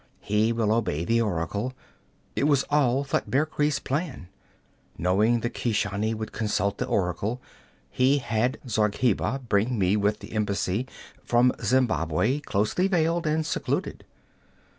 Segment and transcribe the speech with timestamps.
[0.21, 1.73] He will obey the oracle.
[2.35, 4.29] It was all Thutmekri's plan.
[4.97, 7.39] Knowing the Keshani would consult the oracle,
[7.91, 10.87] he had Zargheba bring me with the embassy
[11.23, 14.03] from Zembabwei, closely veiled and secluded.'